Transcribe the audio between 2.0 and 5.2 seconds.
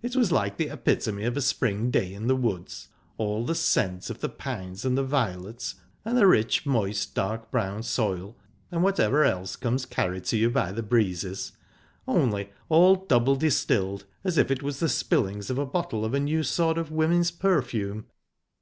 in the woods all the scent of the pines, and the